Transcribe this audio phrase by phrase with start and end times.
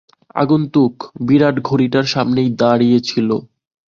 [0.35, 0.93] আগন্তুক
[1.27, 3.29] বিরাট ঘড়িটার সামনেই দাঁড়িয়ে ছিল।